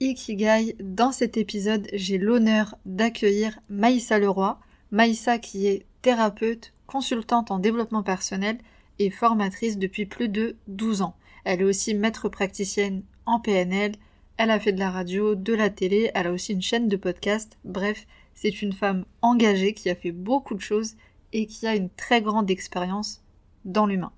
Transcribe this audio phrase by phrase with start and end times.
[0.00, 0.76] Ikigai.
[0.78, 4.60] Dans cet épisode, j'ai l'honneur d'accueillir Maïssa Leroy.
[4.92, 8.58] Maïssa qui est thérapeute, consultante en développement personnel
[9.00, 11.16] et formatrice depuis plus de 12 ans.
[11.44, 13.92] Elle est aussi maître praticienne en PNL.
[14.36, 16.96] Elle a fait de la radio, de la télé, elle a aussi une chaîne de
[16.96, 17.58] podcast.
[17.64, 20.94] Bref, c'est une femme engagée qui a fait beaucoup de choses
[21.32, 23.20] et qui a une très grande expérience
[23.64, 24.12] dans l'humain.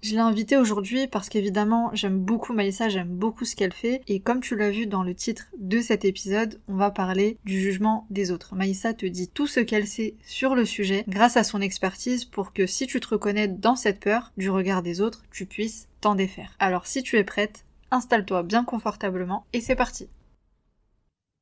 [0.00, 4.20] Je l'ai invitée aujourd'hui parce qu'évidemment j'aime beaucoup Maïssa, j'aime beaucoup ce qu'elle fait et
[4.20, 8.06] comme tu l'as vu dans le titre de cet épisode, on va parler du jugement
[8.08, 8.54] des autres.
[8.54, 12.52] Maïssa te dit tout ce qu'elle sait sur le sujet grâce à son expertise pour
[12.52, 16.14] que si tu te reconnais dans cette peur du regard des autres, tu puisses t'en
[16.14, 16.54] défaire.
[16.60, 20.08] Alors si tu es prête, installe-toi bien confortablement et c'est parti.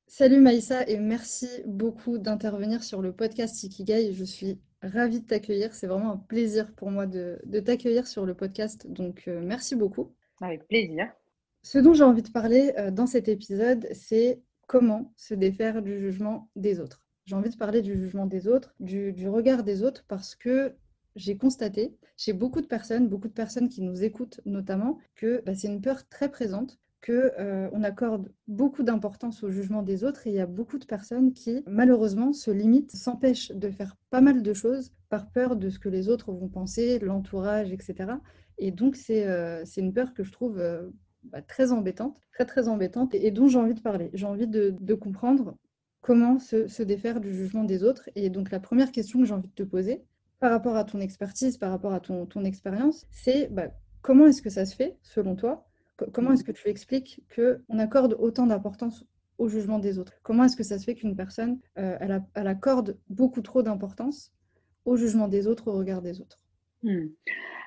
[0.08, 4.12] Salut Maïssa et merci beaucoup d'intervenir sur le podcast Ikigai.
[4.12, 5.74] Je suis ravie de t'accueillir.
[5.74, 8.86] C'est vraiment un plaisir pour moi de, t'accueillir sur le podcast.
[8.86, 10.14] Donc, euh, merci beaucoup.
[10.40, 11.12] Avec plaisir.
[11.64, 15.98] Ce dont j'ai envie de parler euh, dans cet épisode, c'est comment se défaire du
[15.98, 17.04] jugement des autres.
[17.24, 20.76] J'ai envie de parler du jugement des autres, du, regard des autres, parce que
[21.16, 25.56] j'ai constaté chez beaucoup de personnes, beaucoup de personnes qui nous écoutent notamment, que bah,
[25.56, 30.30] c'est une peur très présente qu'on euh, accorde beaucoup d'importance au jugement des autres et
[30.30, 34.42] il y a beaucoup de personnes qui, malheureusement, se limitent, s'empêchent de faire pas mal
[34.42, 38.14] de choses par peur de ce que les autres vont penser, l'entourage, etc.
[38.58, 40.88] Et donc, c'est euh, une peur que je trouve euh,
[41.24, 44.10] bah, très embêtante, très très embêtante et, dont j'ai envie de parler.
[44.14, 45.56] J'ai envie de, comprendre
[46.00, 48.08] comment se, défaire du jugement des autres.
[48.16, 50.02] Et donc, la première question que j'ai envie de te poser,
[50.40, 53.68] par rapport à ton expertise, par rapport à ton, ton expérience, c'est bah,
[54.02, 55.65] comment est-ce que ça se fait, selon toi,
[56.12, 59.04] Comment est-ce que tu expliques qu'on accorde autant d'importance
[59.38, 60.12] au jugement des autres?
[60.22, 64.32] Comment est-ce que ça se fait qu'une personne, euh, elle, accorde beaucoup trop d'importance
[64.84, 66.38] au jugement des autres, au regard des autres?
[66.82, 67.06] Hmm.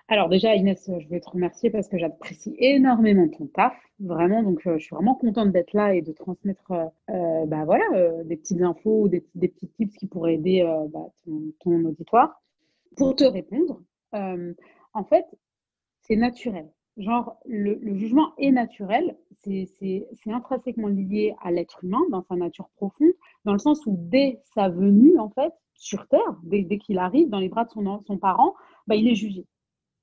[0.08, 4.42] Alors déjà, Inès, je vais te remercier parce que j'apprécie énormément ton taf, vraiment.
[4.42, 7.86] Donc, euh, je suis vraiment contente d'être là et de transmettre euh, bah, voilà,
[8.24, 11.08] des petites infos ou des, petits tips qui pourraient aider bah,
[11.60, 12.42] ton, auditoire.
[12.96, 15.26] Pour te répondre, en fait,
[16.02, 16.68] c'est naturel.
[17.00, 23.14] Genre, le, jugement est naturel, c'est intrinsèquement lié à l'être humain dans sa nature profonde,
[23.46, 27.40] dans le sens où dès sa venue, en fait, sur Terre, dès, qu'il arrive dans
[27.40, 28.54] les bras de son, parent,
[28.86, 29.46] bah, il est jugé.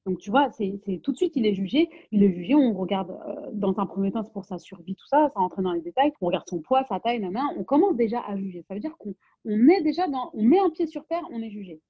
[0.06, 1.90] Donc, tu vois, c'est tout de suite, il est jugé.
[2.12, 5.06] Il est jugé, on regarde, euh, dans un premier temps, c'est pour sa survie, tout
[5.06, 6.12] ça, ça rentre dans les détails.
[6.22, 8.64] On regarde son poids, sa taille, main, On commence déjà à juger.
[8.68, 9.14] Ça veut dire qu'on
[9.44, 11.82] est déjà dans, on met un pied sur terre, on est jugé.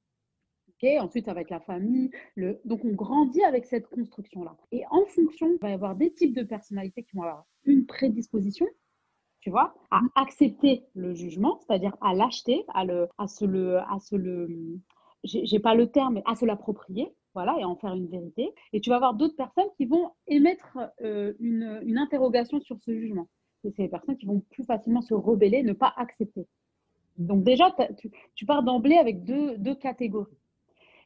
[1.00, 2.10] Ensuite, avec la famille.
[2.34, 2.60] Le...
[2.64, 4.56] Donc, on grandit avec cette construction-là.
[4.72, 7.86] Et en fonction, il va y avoir des types de personnalités qui vont avoir une
[7.86, 8.66] prédisposition,
[9.40, 10.10] tu vois, à mmh.
[10.14, 13.78] accepter le jugement, c'est-à-dire à l'acheter, à, le, à se le...
[13.78, 14.80] À se le
[15.24, 18.54] j'ai pas le terme, mais à se l'approprier, voilà, et en faire une vérité.
[18.72, 22.92] Et tu vas avoir d'autres personnes qui vont émettre euh, une, une, interrogation sur ce
[22.92, 23.26] jugement.
[23.64, 26.46] Et c'est les personnes qui vont plus facilement se rebeller, ne pas accepter.
[27.18, 30.36] Donc déjà, tu, tu, pars d'emblée avec deux, deux catégories.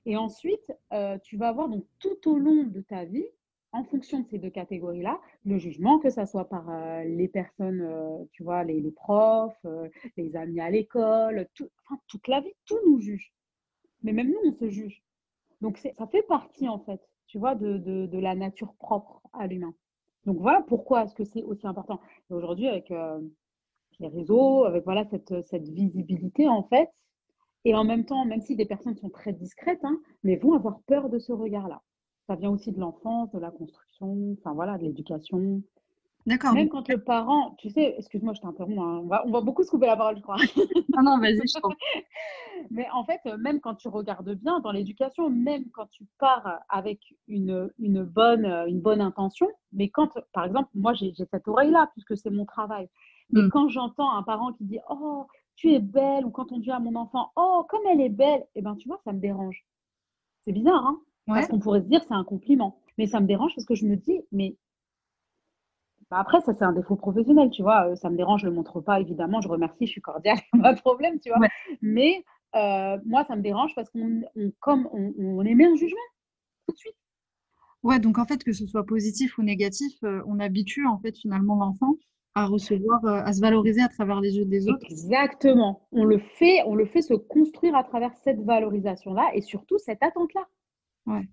[0.06, 3.26] Et ensuite, euh, tu vas avoir donc tout au long de ta vie,
[3.72, 7.82] en fonction de ces deux catégories-là, le jugement, que ce soit par euh, les personnes,
[7.82, 9.64] euh, tu vois, les, profs,
[10.16, 11.46] les amis à l'école,
[11.86, 13.32] enfin, toute la vie, tout nous juge.
[14.02, 15.02] Mais même nous, on se juge.
[15.60, 19.74] Donc ça fait partie, en fait, tu vois, de, de, la nature propre à l'humain.
[20.24, 22.00] Donc voilà pourquoi est-ce que c'est aussi important.
[22.30, 22.90] Aujourd'hui, avec
[24.00, 26.88] les réseaux, avec voilà cette, cette visibilité, en fait,
[27.64, 30.80] et en même temps, même si des personnes sont très discrètes, hein, mais vont avoir
[30.82, 31.82] peur de ce regard-là.
[32.26, 35.62] Ça vient aussi de l'enfance, de la construction, enfin voilà, de l'éducation.
[36.26, 36.52] D'accord.
[36.52, 39.62] Même quand le parent, tu sais, excuse-moi, je t'interromps, hein, on, va, on va beaucoup
[39.62, 40.36] se couper la parole, je crois.
[40.96, 41.70] Non, non, vas-y, je t'en
[42.70, 47.00] Mais en fait, même quand tu regardes bien dans l'éducation, même quand tu pars avec
[47.26, 52.16] une, une, bonne, une bonne intention, mais quand, par exemple, moi j'ai cette oreille-là, puisque
[52.16, 52.88] c'est mon travail,
[53.32, 53.50] mais mmh.
[53.50, 55.26] quand j'entends un parent qui dit Oh,
[55.60, 58.46] tu es belle, ou quand on dit à mon enfant, oh, comme elle est belle,
[58.54, 59.66] eh ben, tu vois, ça me dérange.
[60.46, 62.80] C'est bizarre, hein Parce qu'on pourrait se dire, c'est un compliment.
[62.96, 64.56] Mais ça me dérange parce que je me dis, mais
[66.10, 67.90] bah, après, ça, c'est un défaut professionnel, tu vois.
[67.90, 69.42] Euh, ça me dérange, je ne le montre pas, évidemment.
[69.42, 71.46] Je remercie, je suis cordiale, pas de problème, tu vois.
[71.82, 72.24] Mais
[72.56, 74.22] euh, moi, ça me dérange parce qu'on
[74.60, 75.98] comme on, émet un jugement
[76.66, 76.96] tout de suite.
[77.82, 81.16] Ouais, donc en fait, que ce soit positif ou négatif, euh, on habitue en fait
[81.18, 81.96] finalement l'enfant
[82.34, 84.86] À recevoir, euh, à se valoriser à travers les yeux des autres.
[84.88, 85.88] Exactement.
[85.92, 90.02] On le fait, on le fait se construire à travers cette valorisation-là et surtout cette
[90.02, 90.46] attente-là.
[91.06, 91.28] Ouais.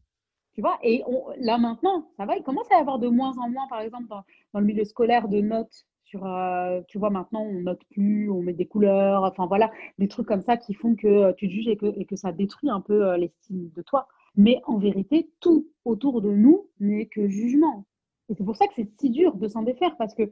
[0.53, 1.03] Tu vois, et
[1.39, 4.07] là maintenant, ça va, il commence à y avoir de moins en moins, par exemple,
[4.07, 4.23] dans,
[4.53, 8.41] dans le milieu scolaire, de notes sur, euh, tu vois, maintenant, on note plus, on
[8.41, 11.53] met des couleurs, enfin voilà, des trucs comme ça qui font que euh, tu te
[11.53, 14.07] juges et que, et que ça détruit un peu euh, l'estime de toi.
[14.35, 17.85] Mais en vérité, tout autour de nous n'est que jugement.
[18.29, 20.31] Et c'est pour ça que c'est si dur de s'en défaire, parce que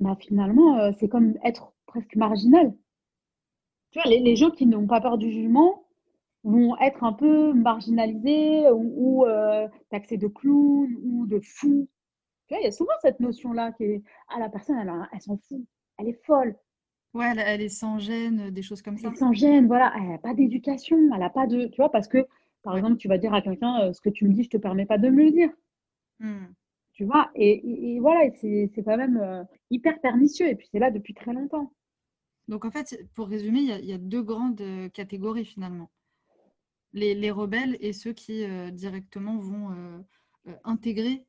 [0.00, 2.74] bah, finalement, c'est comme être presque marginal.
[3.90, 5.86] Tu vois, les, les gens qui n'ont pas peur du jugement,
[6.46, 11.88] vont être un peu marginalisés ou, ou euh, taxés de clown ou de fou.
[12.46, 15.20] Tu vois, il y a souvent cette notion-là qui est Ah, la personne, elle, elle
[15.20, 15.60] s'en fout,
[15.98, 16.56] elle est folle.
[17.14, 19.08] Ouais, elle, est sans gêne, des choses comme ça.
[19.08, 19.92] Elle est sans gêne, voilà.
[19.96, 21.66] Elle n'a pas d'éducation, elle n'a pas de.
[21.66, 22.24] Tu vois, parce que,
[22.62, 24.50] par exemple, tu vas dire à quelqu'un euh, Ce que tu me dis, je ne
[24.50, 25.50] te permets pas de me le dire.
[26.20, 26.46] Mmh.
[26.96, 30.48] Tu vois, et, et, voilà, c'est quand même euh, hyper pernicieux.
[30.48, 31.72] Et puis, c'est là depuis très longtemps.
[32.48, 34.62] Donc, en fait, pour résumer, il y, y, a deux grandes
[34.92, 35.90] catégories finalement
[36.96, 39.98] les, rebelles et ceux qui euh, directement vont euh,
[40.48, 41.24] euh, intégrer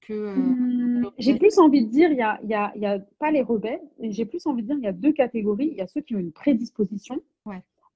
[0.00, 0.36] que.
[0.36, 3.42] Mmh, j'ai plus envie de dire, il n'y a, y a, y a, pas les
[3.42, 5.68] rebelles, j'ai plus envie de dire, il y a deux catégories.
[5.68, 7.20] Il y a ceux qui ont une prédisposition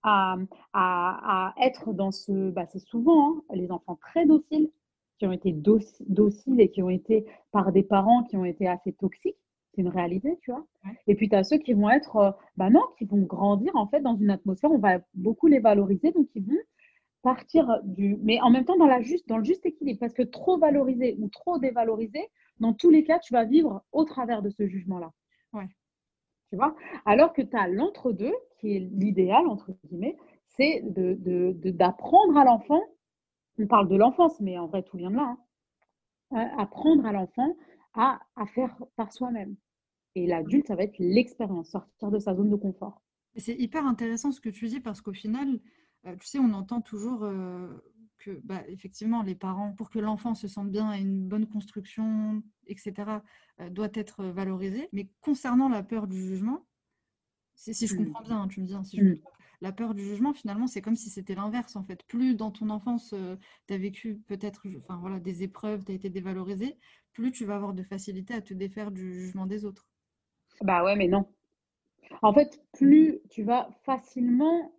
[0.03, 0.37] à,
[0.73, 2.51] à, être dans ce.
[2.51, 4.71] Bah, c'est souvent hein, les enfants très dociles,
[5.21, 8.93] qui ont été dociles et qui ont été par des parents qui ont été assez
[8.95, 9.37] toxiques.
[9.75, 10.67] C'est une réalité, tu vois.
[11.07, 14.01] Et puis, tu as ceux qui vont être, bah non, qui vont grandir en fait
[14.01, 16.57] dans une atmosphère, on va beaucoup les valoriser, donc ils vont
[17.23, 18.17] partir du.
[18.23, 21.17] Mais en même temps, dans, la juste, dans le juste équilibre, parce que trop valorisé
[21.21, 25.13] ou trop dévalorisé, dans tous les cas, tu vas vivre au travers de ce jugement-là.
[25.53, 25.69] Ouais.
[26.49, 26.75] Tu vois?
[27.05, 30.17] Alors que tu as l'entre-deux, qui est l'idéal, entre guillemets,
[30.49, 32.81] c'est d'apprendre de, de, à l'enfant,
[33.61, 35.37] on parle de l'enfance, mais en vrai, tout vient de là,
[36.33, 37.57] hein, apprendre à l'enfant
[37.95, 39.57] à, à faire par soi-même.
[40.15, 43.03] Et l'adulte, ça va être l'expérience, sortir de sa zone de confort.
[43.37, 45.61] C'est hyper intéressant ce que tu dis parce qu'au final,
[46.07, 47.69] euh, tu sais, on entend toujours euh,
[48.19, 52.43] que, bah, effectivement, les parents, pour que l'enfant se sente bien et une bonne construction,
[52.67, 52.95] etc.,
[53.61, 54.89] euh, doit être valorisé.
[54.93, 56.67] Mais concernant la peur du jugement,
[57.55, 57.99] si, je mmh.
[57.99, 59.21] comprends bien, hein, tu me dis hein, si je me mmh.
[59.61, 62.03] La peur du jugement, finalement, c'est comme si c'était l'inverse, en fait.
[62.05, 63.15] Plus dans ton enfance,
[63.67, 66.79] tu as vécu peut-être enfin, voilà, des épreuves, tu as été dévalorisé,
[67.13, 69.89] plus tu vas avoir de facilité à te défaire du jugement des autres.
[70.63, 71.27] Bah ouais, mais non.
[72.23, 74.73] En fait, plus tu vas facilement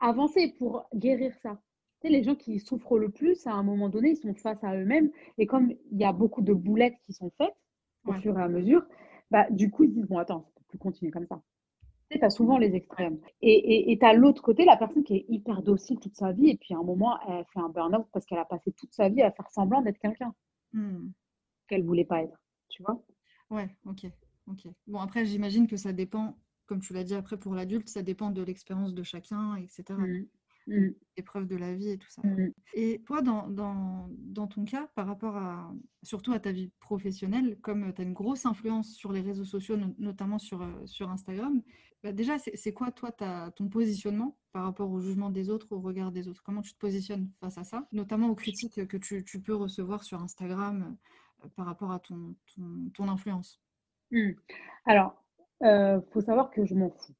[0.00, 1.60] avancer pour guérir ça.
[2.00, 4.76] Tu les gens qui souffrent le plus, à un moment donné, ils sont face à
[4.76, 5.10] eux-mêmes.
[5.38, 7.54] Et comme il y a beaucoup de boulettes qui sont faites
[8.06, 8.86] au fur et à mesure,
[9.30, 11.40] bah, du coup, ils se disent, bon, attends, ça peut plus continuer comme ça.
[12.10, 13.18] Tu as souvent les extrêmes.
[13.42, 16.56] Et tu as l'autre côté, la personne qui est hyper docile toute sa vie, et
[16.56, 19.22] puis à un moment, elle fait un burn-out parce qu'elle a passé toute sa vie
[19.22, 20.34] à faire semblant d'être quelqu'un
[20.72, 21.08] mmh.
[21.68, 22.38] qu'elle ne voulait pas être.
[22.68, 23.02] Tu vois
[23.50, 24.06] Ouais, ok.
[24.48, 24.68] ok.
[24.86, 26.36] Bon, après, j'imagine que ça dépend
[26.66, 29.84] comme tu l'as dit après pour l'adulte, ça dépend de l'expérience de chacun, etc.
[30.66, 30.88] Mmh.
[31.16, 32.22] Épreuve de la vie et tout ça.
[32.24, 32.52] Mmh.
[32.72, 35.70] Et toi, dans, dans, dans, ton cas, par rapport à
[36.02, 39.76] surtout à ta vie professionnelle, comme tu as une grosse influence sur les réseaux sociaux,
[39.98, 41.62] notamment sur, euh, sur Instagram,
[42.02, 45.80] bah déjà, c'est quoi, toi, ta, ton positionnement par rapport au jugement des autres, au
[45.80, 46.42] regard des autres?
[46.42, 50.02] Comment tu te positionnes face à ça, notamment aux critiques que tu, tu peux recevoir
[50.02, 50.96] sur Instagram
[51.44, 53.60] euh, par rapport à ton, ton, ton influence
[54.86, 55.22] Alors,
[55.62, 57.14] euh, faut savoir que je m'en fous.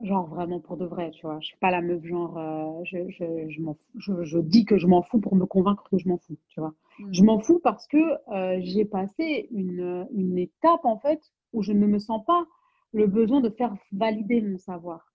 [0.00, 1.38] Genre vraiment pour de vrai, tu vois.
[1.40, 4.76] Je suis pas la meuf genre, euh, je, je, je, m'en je, je, dis que
[4.76, 6.74] je m'en fous pour me convaincre que je m'en fous, tu vois.
[7.12, 7.26] Je mmh.
[7.26, 7.96] m'en fous parce que
[8.32, 11.20] euh, j'ai passé une, une étape en fait
[11.52, 12.44] où je ne me sens pas
[12.92, 15.12] le besoin de faire valider mon savoir,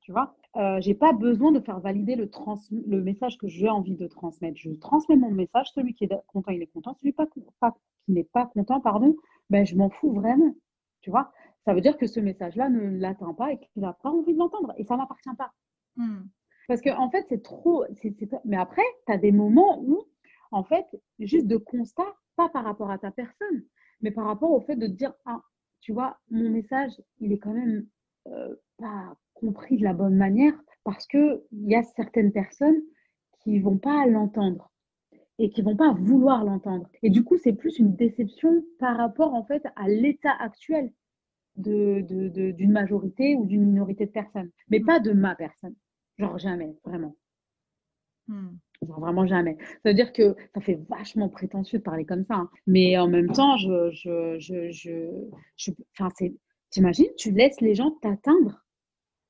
[0.00, 0.34] tu vois.
[0.56, 4.06] Euh, j'ai pas besoin de faire valider le, trans le message que j'ai envie de
[4.06, 4.56] transmettre.
[4.56, 7.26] Je transmets mon message, celui qui est content, il est content, celui pas,
[7.58, 7.74] pas,
[8.04, 9.16] qui n'est pas content, pardon,
[9.50, 10.54] ben je m'en fous vraiment,
[11.00, 11.32] tu vois
[11.64, 14.38] ça veut dire que ce message-là ne l'atteint pas et qu'il n'a pas envie de
[14.38, 14.72] l'entendre.
[14.76, 15.52] Et ça ne m'appartient pas.
[15.96, 16.22] Hmm.
[16.68, 17.84] Parce qu'en en fait, c'est trop.
[18.44, 20.04] Mais après, tu as des moments où,
[20.50, 20.86] en fait,
[21.18, 23.64] juste de constat, pas par rapport à ta personne,
[24.00, 25.40] mais par rapport au fait de dire Ah,
[25.80, 27.86] tu vois, mon message, il est quand même
[28.28, 30.54] euh, pas compris de la bonne manière
[30.84, 32.80] parce qu'il y a certaines personnes
[33.42, 34.70] qui vont pas l'entendre
[35.38, 36.88] et qui vont pas vouloir l'entendre.
[37.02, 40.92] Et du coup, c'est plus une déception par rapport en fait à l'état actuel
[41.56, 44.86] d'une de, de, majorité ou d'une minorité de personnes, mais mm.
[44.86, 45.74] pas de ma personne.
[46.18, 47.16] Genre jamais, vraiment.
[48.28, 48.56] Mm.
[48.82, 49.56] Genre vraiment jamais.
[49.60, 52.34] Ça veut dire que ça fait vachement prétentieux de parler comme ça.
[52.34, 52.50] Hein.
[52.66, 55.10] Mais en même temps, je, je, je, je,
[55.56, 56.10] je enfin,
[56.70, 58.64] t'imagines, tu laisses les gens t'atteindre.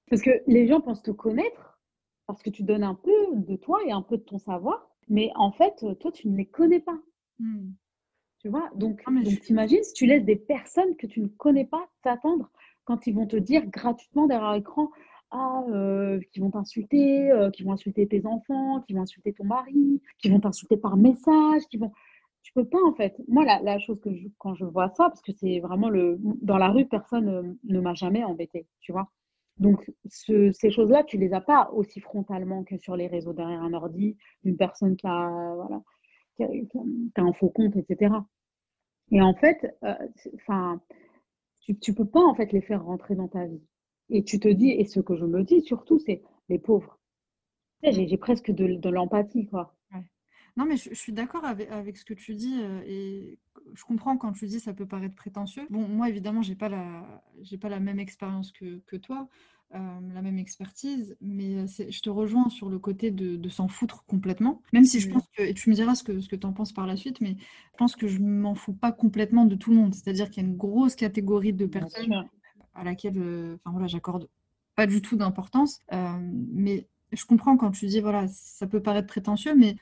[0.09, 1.81] Parce que les gens pensent te connaître,
[2.27, 5.31] parce que tu donnes un peu de toi et un peu de ton savoir, mais
[5.35, 6.99] en fait, toi, tu ne les connais pas.
[7.39, 7.73] Mm.
[8.43, 11.89] Tu vois Donc, donc t'imagines si tu laisses des personnes que tu ne connais pas
[12.03, 12.51] t'attendre
[12.85, 14.91] quand ils vont te dire gratuitement derrière l'écran
[15.31, 19.45] ah, euh, qui vont t'insulter, euh, qui vont insulter tes enfants, qui vont insulter ton
[19.45, 21.93] mari, qui vont t'insulter par message, qui vont.
[22.43, 23.15] Tu peux pas en fait.
[23.29, 26.19] Moi, la, la chose que quand je vois ça, parce que c'est vraiment le.
[26.21, 29.09] Dans la rue, personne ne, ne m'a jamais embêté, tu vois.
[29.59, 33.75] Donc, ces choses-là, tu les as pas aussi frontalement que sur les réseaux derrière un
[33.75, 35.83] ordi, une personne qui a, voilà,
[36.37, 36.49] qui a,
[37.17, 38.15] un faux compte, etc.
[39.11, 39.95] Et en fait, euh,
[40.35, 40.81] enfin,
[41.61, 43.63] tu, tu peux pas en fait les faire rentrer dans ta vie.
[44.09, 46.99] Et tu te dis, et ce que je me dis surtout, c'est les pauvres.
[47.83, 49.75] J'ai presque de, l'empathie, quoi.
[50.57, 53.39] Non, mais je, suis d'accord avec, avec, ce que tu dis euh, et
[53.73, 55.67] je comprends quand tu dis ça peut paraître prétentieux.
[55.71, 59.29] Bon, moi, évidemment, j'ai pas la, j'ai pas la même expérience que, que toi,
[59.73, 64.05] la même expertise, mais euh, je te rejoins sur le côté de, de s'en foutre
[64.05, 64.61] complètement.
[64.73, 66.53] Même si je pense que, et tu me diras ce que, ce que tu en
[66.53, 69.71] penses par la suite, mais je pense que je m'en fous pas complètement de tout
[69.71, 69.95] le monde.
[69.95, 72.29] C'est-à-dire qu'il y a une grosse catégorie de personnes
[72.75, 74.29] à laquelle, enfin voilà, j'accorde
[74.75, 75.81] pas du tout d'importance.
[76.31, 79.77] mais je comprends quand tu dis, voilà, ça peut paraître prétentieux, mais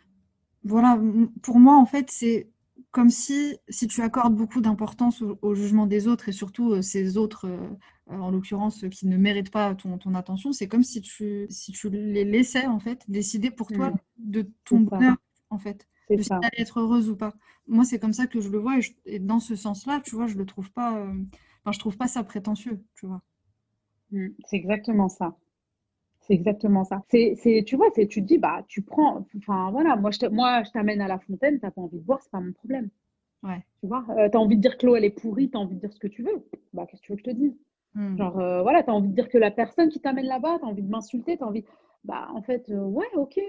[0.64, 1.00] voilà,
[1.42, 2.48] pour moi, en fait, c'est
[2.90, 7.16] comme si, si tu accordes beaucoup d'importance au, jugement des autres et surtout euh, ces
[7.16, 7.68] autres, euh,
[8.06, 11.90] en l'occurrence, qui ne méritent pas ton, ton attention, c'est comme si tu, si tu
[11.90, 13.94] les laissais, en fait, décider pour toi mmh.
[14.18, 15.16] de ton bonheur,
[15.50, 17.34] en fait, de si être heureuse ou pas.
[17.66, 20.36] Moi, c'est comme ça que je le vois et, dans ce sens-là, tu vois, je
[20.36, 21.12] le trouve pas, euh,
[21.64, 23.22] enfin, je trouve pas ça prétentieux, tu vois.
[24.10, 25.36] Mmh, c'est exactement ça.
[26.30, 27.02] C'est exactement ça.
[27.08, 30.62] C'est, tu vois, c'est, tu te dis, bah, tu prends, enfin voilà, moi je, moi,
[30.62, 32.88] je t'amène à la fontaine, t'as pas envie de boire, c'est pas mon problème.
[33.42, 33.64] Ouais.
[33.80, 35.60] Tu vois, euh, tu as envie de dire que l'eau elle est pourrie, tu as
[35.60, 36.46] envie de dire ce que tu veux.
[36.72, 37.58] Bah, qu'est-ce que tu veux que je te dise?
[37.94, 38.16] Hmm.
[38.16, 40.64] Genre, euh, voilà, tu as envie de dire que la personne qui t'amène là-bas, tu
[40.64, 41.64] as envie de m'insulter, tu as envie.
[42.04, 43.40] Bah, en fait, euh, ouais, ok.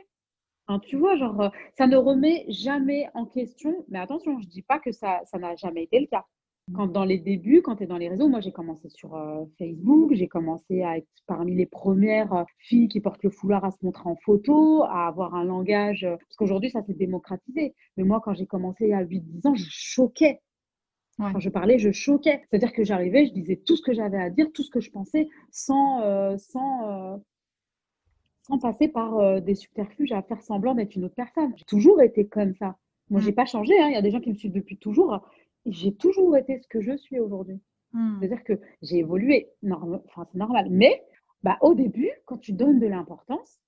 [0.82, 4.92] tu vois, genre, ça ne remet jamais en question, mais attention, je dis pas que
[4.92, 6.26] ça, ça n'a jamais été le cas.
[6.76, 9.46] Quand dans les débuts, quand tu es dans les réseaux, moi j'ai commencé sur euh,
[9.58, 13.72] Facebook, j'ai commencé à être parmi les premières euh, filles qui portent le foulard à
[13.72, 17.76] se montrer en photo, à avoir un langage, euh, parce qu'aujourd'hui ça s'est démocratisé.
[17.98, 20.42] Mais moi quand j'ai commencé il y a 8-10 ans, je choquais.
[21.18, 22.42] Quand je parlais, je choquais.
[22.50, 24.90] C'est-à-dire que j'arrivais, je disais tout ce que j'avais à dire, tout ce que je
[24.90, 26.00] pensais, sans,
[26.40, 27.22] sans,
[28.42, 31.54] sans passer par des subterfuges à faire semblant d'être une autre personne.
[31.58, 32.76] J'ai toujours été comme ça.
[33.12, 33.80] Moi, j'ai pas changé.
[33.80, 33.90] Hein.
[33.90, 35.22] Il y a des gens qui me suivent depuis toujours
[35.66, 37.60] j'ai toujours été ce que je suis aujourd'hui.
[37.94, 38.18] Hmm.
[38.20, 40.68] C'est-à-dire que j'ai évolué, enfin, c'est normal.
[40.70, 41.04] Mais
[41.44, 43.60] bah, au début, quand tu donnes de l'importance,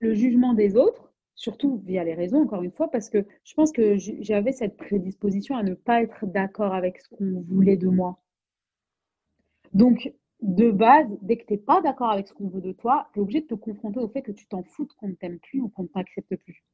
[0.00, 3.72] le jugement des autres, surtout via les réseaux, encore une fois, parce que je pense
[3.72, 8.18] que j'avais cette prédisposition à ne pas être d'accord avec ce qu'on voulait de moi.
[9.72, 13.08] Donc, de base, dès que tu n'es pas d'accord avec ce qu'on veut de toi,
[13.12, 15.38] tu es obligé de te confronter au fait que tu t'en fous qu'on ne t'aime
[15.38, 16.64] plus ou qu'on ne t'accepte plus.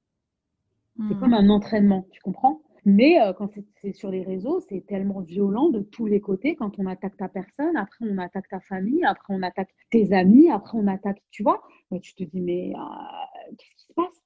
[0.96, 1.20] C'est hmm.
[1.20, 2.60] comme un entraînement, tu comprends?
[2.84, 3.50] Mais euh, quand
[3.80, 6.54] c'est sur les réseaux, c'est tellement violent de tous les côtés.
[6.54, 10.50] Quand on attaque ta personne, après on attaque ta famille, après on attaque tes amis,
[10.50, 11.62] après on attaque, tu vois.
[12.02, 14.22] tu te dis, mais euh, qu'est-ce qui se passe?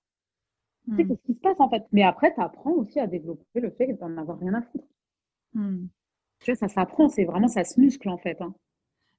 [0.84, 1.08] Tu sais, hmm.
[1.08, 1.84] qu'est-ce qui se passe en fait?
[1.92, 4.88] Mais après, tu apprends aussi à développer le fait d'en avoir rien à foutre.
[5.54, 5.86] Hmm.
[6.40, 8.40] Tu vois, ça s'apprend, c'est vraiment, ça se muscle en fait.
[8.40, 8.54] Hein.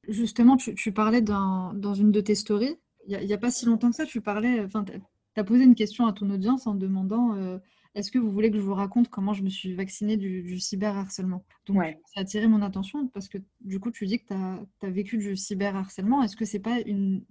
[0.07, 2.77] Justement, tu, parlais dans, dans, une de tes stories,
[3.07, 4.99] il n'y a, pas si longtemps que ça, tu parlais, enfin, tu
[5.37, 7.35] as posé une question à ton audience en demandant.
[7.35, 7.57] Euh,
[7.95, 11.43] est-ce que vous voulez que je vous raconte comment je me suis vaccinée du, cyberharcèlement?
[11.65, 14.89] Donc, ça a attiré mon attention parce que du coup, tu dis que tu as,
[14.89, 16.21] vécu du cyberharcèlement.
[16.23, 17.23] Est-ce que c'est pas une,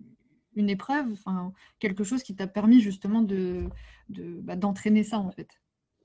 [0.57, 3.69] épreuve, enfin, quelque chose qui t'a permis justement de,
[4.09, 5.49] bah, d'entraîner ça en fait?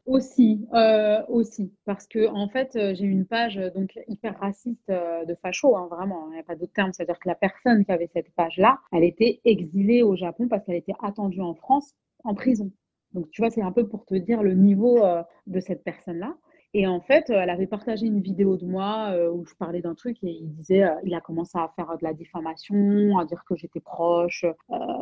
[0.06, 5.24] Aussi, euh, aussi, parce que en fait, euh, j'ai une page donc hyper raciste euh,
[5.24, 6.92] de facho, hein, vraiment, il n'y a pas d'autre terme.
[6.92, 10.76] C'est-à-dire que la personne qui avait cette page-là, elle était exilée au Japon parce qu'elle
[10.76, 11.96] était attendue en France
[12.26, 12.70] en prison.
[13.14, 16.36] Donc, tu vois, c'est un peu pour te dire le niveau euh, de cette personne-là.
[16.76, 19.94] Et en fait, elle avait partagé une vidéo de moi euh, où je parlais d'un
[19.94, 23.44] truc et il disait, euh, il a commencé à faire de la diffamation, à dire
[23.48, 24.44] que j'étais proche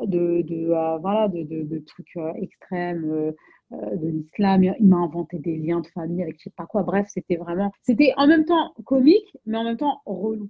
[0.04, 0.68] de, de
[1.00, 3.34] voilà, de, de, trucs extrêmes
[3.72, 4.64] de l'islam.
[4.66, 6.84] Il m'a inventé des liens de famille avec je sais pas quoi.
[6.84, 10.50] Bref, c'était vraiment, c'était en même temps comique, mais en même temps relou.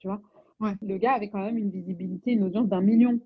[0.00, 0.20] Tu vois,
[0.82, 3.20] le gars avait quand même une visibilité, une audience d'un million.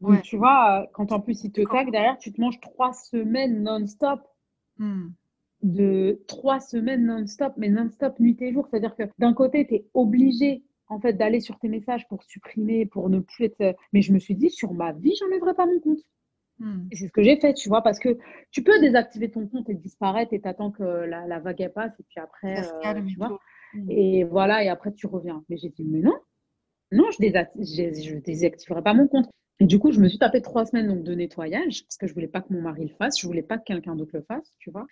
[0.00, 2.92] Donc, tu vois, euh, quand en plus il te tag derrière, tu te manges trois
[2.92, 4.20] semaines non-stop.
[4.78, 5.08] Hmm.
[5.62, 8.68] De trois semaines non-stop, mais non-stop nuit et jour.
[8.70, 12.86] C'est-à-dire que d'un côté, tu es obligé en fait d'aller sur tes messages pour supprimer,
[12.86, 13.76] pour ne plus être.
[13.92, 15.98] Mais je me suis dit, sur ma vie, j'enlèverai pas mon compte.
[16.60, 16.86] Hmm.
[16.90, 18.18] Et c'est ce que j'ai fait, tu vois, parce que
[18.50, 22.04] tu peux désactiver ton compte et disparaître et t'attends que la, la, vague passe et
[22.04, 23.38] puis après, euh, tu vois.
[23.74, 23.90] Hmm.
[23.90, 25.44] Et voilà, et après tu reviens.
[25.48, 26.16] Mais j'ai dit, mais non,
[26.92, 29.28] non, je, je désactiverai pas mon compte.
[29.60, 32.14] Et du coup, je me suis tapé trois semaines donc, de nettoyage parce que je
[32.14, 34.54] voulais pas que mon mari le fasse, je voulais pas que quelqu'un d'autre le fasse,
[34.58, 34.86] tu vois.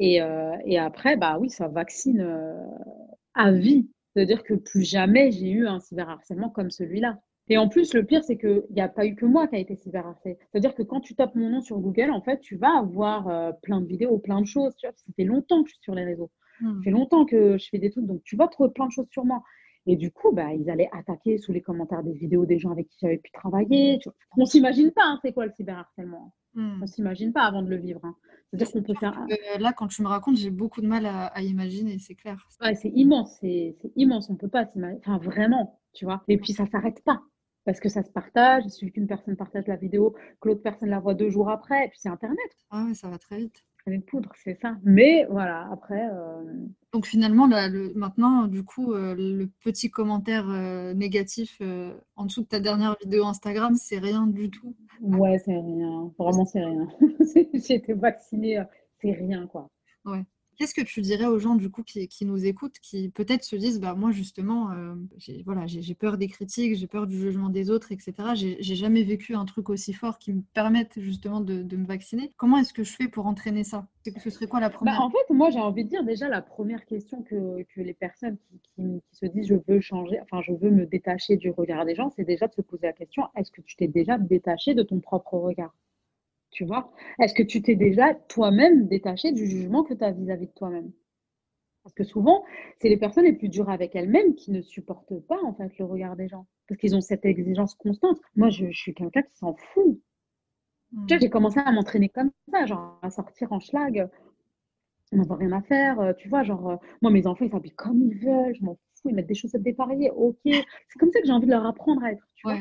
[0.00, 2.54] Et, euh, et après, bah oui, ça vaccine euh,
[3.34, 3.88] à vie.
[4.14, 7.20] C'est-à-dire que plus jamais j'ai eu un cyberharcèlement comme celui-là.
[7.50, 9.58] Et en plus, le pire, c'est qu'il n'y a pas eu que moi qui a
[9.58, 10.36] été cyberharcélé.
[10.50, 13.52] C'est-à-dire que quand tu tapes mon nom sur Google, en fait, tu vas avoir euh,
[13.62, 14.74] plein de vidéos, plein de choses.
[14.76, 16.30] Tu vois, ça fait longtemps que je suis sur les réseaux.
[16.30, 16.82] Ça Hmm.
[16.82, 19.24] fait longtemps que je fais des trucs, donc tu vas trouver plein de choses sur
[19.24, 19.42] moi.
[19.88, 22.88] Et du coup, bah, ils allaient attaquer sous les commentaires des vidéos des gens avec
[22.88, 23.98] qui j'avais pu travailler.
[24.00, 24.14] Tu vois.
[24.36, 26.32] On s'imagine pas, hein, c'est quoi le cyberharcèlement.
[26.54, 26.82] Hmm.
[26.82, 28.00] On s'imagine pas avant de le vivre.
[28.04, 28.14] hein.
[28.50, 29.18] C'est-à-dire qu'on peut faire.
[29.30, 32.46] Euh, là, quand tu me racontes, j'ai beaucoup de mal à, à imaginer, c'est clair.
[32.62, 34.30] Ouais, c'est immense, c'est immense.
[34.30, 35.00] On peut pas s'imaginer.
[35.04, 36.22] Enfin, vraiment, tu vois.
[36.28, 37.20] Et puis, ça s'arrête pas.
[37.64, 38.64] Parce que ça se partage.
[38.66, 41.86] Il suffit qu'une personne partage la vidéo, que l'autre personne la voit deux jours après.
[41.86, 42.38] Et puis, c'est Internet.
[42.70, 43.64] Ah ouais, ça va très vite.
[43.88, 44.76] De poudre, c'est ça.
[44.84, 46.08] Mais voilà, après.
[46.12, 46.44] euh,
[46.92, 51.60] Donc finalement, là, le, maintenant, du coup, euh, le petit commentaire euh, négatif
[52.16, 54.74] en dessous de ta dernière vidéo Instagram, c'est rien du tout.
[55.00, 56.12] Ouais, c'est rien.
[56.18, 56.88] Vraiment, c'est rien.
[57.54, 58.62] J'ai été vaccinée,
[59.00, 59.70] c'est rien, quoi.
[60.04, 60.24] Ouais.
[60.58, 63.56] Qu'est-ce que tu dirais aux gens du coup qui, qui nous écoutent, qui peut-être se
[63.56, 67.48] disent, bah moi justement, euh, j'ai voilà, j'ai peur des critiques, j'ai peur du jugement
[67.48, 68.34] des autres, etc.
[68.34, 72.32] J'ai jamais vécu un truc aussi fort qui me permette justement de, de me vacciner.
[72.36, 73.86] Comment est-ce que je fais pour entraîner ça?
[74.16, 75.00] Ce serait quoi la Bah, première?
[75.00, 78.36] en fait, moi, j'ai envie de dire déjà la première question que, que les personnes
[78.38, 81.84] qui, qui, qui se disent je veux changer, enfin, je veux me détacher du regard
[81.84, 84.74] des gens, c'est déjà de se poser la question, est-ce que tu t'es déjà détaché
[84.74, 85.74] de ton propre regard?
[86.50, 86.92] Tu vois?
[87.20, 90.92] Est-ce que tu t'es déjà toi-même détaché du jugement que tu as vis-à-vis de toi-même?
[91.84, 92.44] Parce que souvent,
[92.80, 95.86] c'est les personnes les plus dures avec elles-mêmes qui ne supportent pas, en fait, le
[95.86, 96.46] regard des gens.
[96.68, 98.20] Parce qu'ils ont cette exigence constante.
[98.36, 100.00] Moi, je, je suis quelqu'un qui s'en fout.
[101.06, 104.08] Tu vois, j'ai commencé à m'entraîner comme ça, genre à sortir en schlag.
[105.12, 107.72] On n'a rien à faire, euh, tu vois, genre, euh, moi, mes enfants, ils s'habillent
[107.74, 110.38] comme ils veulent, je m'en fous, ils mettent des chaussettes dépareillées, ok.
[110.44, 112.56] C'est comme ça que j'ai envie de leur apprendre à être, tu vois.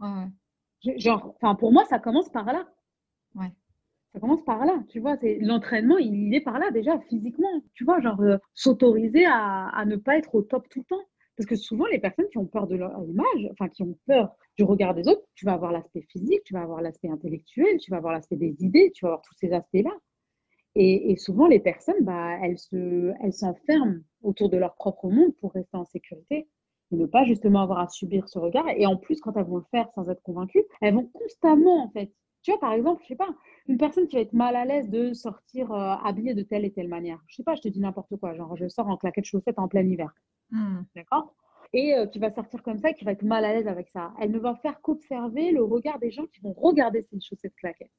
[0.00, 0.26] Ouais.
[0.84, 2.68] Je- Genre, enfin, pour moi, ça commence par là.
[4.12, 5.16] Ça commence par là, tu vois.
[5.20, 9.84] C'est l'entraînement, il, est par là déjà, physiquement, tu vois, genre, euh, s'autoriser à, à
[9.84, 11.04] ne pas être au top tout le temps.
[11.36, 14.34] Parce que souvent, les personnes qui ont peur de leur image, enfin, qui ont peur
[14.56, 17.92] du regard des autres, tu vas avoir l'aspect physique, tu vas avoir l'aspect intellectuel, tu
[17.92, 19.92] vas avoir l'aspect des idées, tu vas avoir tous ces aspects-là.
[20.74, 25.34] Et, et souvent, les personnes, bah, elles se, elles s'enferment autour de leur propre monde
[25.40, 26.48] pour rester en sécurité
[26.90, 28.68] et ne pas justement avoir à subir ce regard.
[28.70, 31.90] Et en plus, quand elles vont le faire sans être convaincues, elles vont constamment, en
[31.90, 32.10] fait.
[32.42, 33.28] Tu vois, par exemple, je sais pas,
[33.66, 36.72] une personne qui va être mal à l'aise de sortir euh, habillée de telle et
[36.72, 37.20] telle manière.
[37.26, 39.68] Je sais pas, je te dis n'importe quoi, genre je sors en claquettes chaussettes en
[39.68, 40.12] plein hiver.
[40.50, 40.82] Hmm.
[40.94, 41.34] D'accord?
[41.72, 44.14] Et euh, qui va sortir comme ça, qui va être mal à l'aise avec ça.
[44.20, 47.90] Elle ne va faire qu'observer le regard des gens qui vont regarder ces chaussettes claquettes.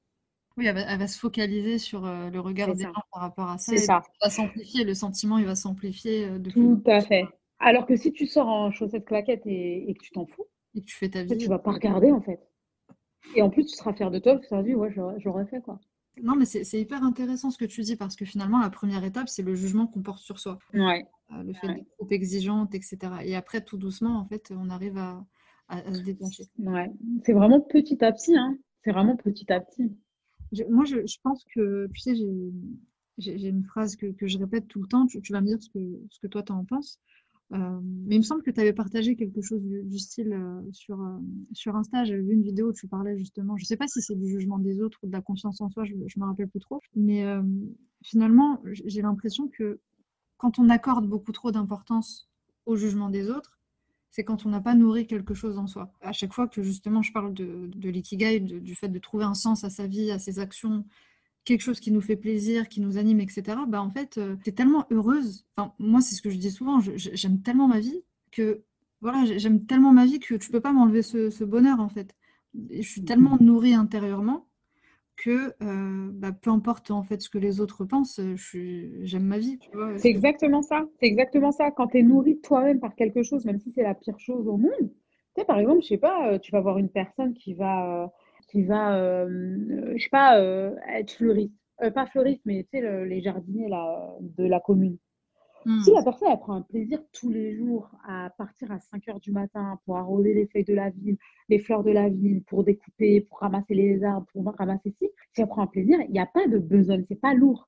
[0.57, 3.49] Oui, elle va, elle va se focaliser sur euh, le regard des gens par rapport
[3.49, 4.01] à ça C'est et ça.
[4.01, 7.25] ça va s'amplifier, le sentiment, il va s'amplifier de plus en Tout à plus fait.
[7.59, 10.81] Alors que si tu sors en chaussettes claquettes et, et que tu t'en fous, et
[10.81, 11.37] que tu fais ta vie.
[11.37, 12.39] tu vas pas regarder en fait.
[13.35, 15.45] Et en plus, tu seras fier de toi parce que tu vas dire, ouais, j'aurais
[15.45, 15.79] fait quoi.
[16.21, 19.29] Non, mais c'est hyper intéressant ce que tu dis parce que finalement, la première étape,
[19.29, 21.05] c'est le jugement qu'on porte sur soi, Ouais.
[21.31, 21.75] Euh, le fait Ouais.
[21.75, 22.97] d'être trop exigeante, etc.
[23.23, 25.23] Et après, tout doucement, en fait, on arrive à,
[25.67, 26.43] à- à se détacher.
[26.57, 26.91] Ouais.
[27.23, 28.57] C'est vraiment petit à petit, hein.
[28.83, 29.91] C'est vraiment petit à petit.
[30.51, 32.15] Je- moi, je, je pense que, tu sais,
[33.17, 35.61] j'ai une phrase que, que je répète tout le temps, tu, tu vas me dire
[35.61, 35.79] ce que,
[36.09, 36.99] ce que toi, tu en penses.
[37.51, 41.01] Euh, mais il me semble que tu avais partagé quelque chose du, style euh, sur,
[41.01, 41.17] euh,
[41.53, 42.03] sur Insta.
[42.03, 44.59] J'avais vu une vidéo où tu parlais justement, je sais pas si c'est du jugement
[44.59, 46.79] des autres ou de la confiance en soi, je, je me rappelle plus trop.
[46.95, 47.41] Mais euh,
[48.03, 49.79] finalement, j'ai l'impression que
[50.37, 52.29] quand on accorde beaucoup trop d'importance
[52.65, 53.59] au jugement des autres,
[54.11, 55.91] c'est quand on n'a pas nourri quelque chose en soi.
[56.01, 59.35] À chaque fois que justement je parle de, de l'ikigai, du fait de trouver un
[59.35, 60.85] sens à sa vie, à ses actions,
[61.45, 64.51] quelque chose qui nous fait plaisir, qui nous anime, etc., bah en fait, euh, t'es
[64.51, 65.45] tellement heureuse.
[65.57, 68.63] Enfin, moi, c'est ce que je dis souvent, j'aime tellement ma vie que,
[69.01, 71.89] voilà, j'ai- j'aime tellement ma vie que tu peux pas m'enlever ce, ce bonheur, en
[71.89, 72.15] fait.
[72.71, 74.47] Je suis tellement nourrie intérieurement
[75.17, 78.21] que, euh, bah, peu importe en fait ce que les autres pensent,
[79.03, 79.69] j'aime ma vie, tu.
[79.97, 80.85] C'est exactement ça.
[80.99, 81.71] C'est exactement ça.
[81.71, 84.57] Quand tu es nourri toi-même par quelque chose, même si c'est la pire chose au
[84.57, 84.71] monde.
[85.35, 88.03] Tu sais, par exemple, je sais pas, euh, tu vas voir une personne qui va,
[88.03, 88.07] euh,
[88.51, 91.53] qui va, euh, euh, je sais pas, euh, être fleuriste.
[91.83, 94.97] Euh, pas fleuriste, mais tu sais, le- les jardiniers là, de la commune.
[95.65, 95.79] Hmm.
[95.81, 99.19] Si la personne elle prend un plaisir tous les jours à partir à 5 heures
[99.19, 101.17] du matin pour arroser les feuilles de la ville,
[101.49, 105.41] les fleurs de la ville, pour découper, pour ramasser les arbres, pour ramasser ci, si
[105.41, 107.67] elle prend un plaisir, il n'y a pas de besoin, c'est pas lourd.